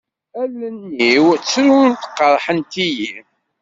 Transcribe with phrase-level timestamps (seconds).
[0.41, 3.13] Allen-iw ttrunt, qerḥent-iyi.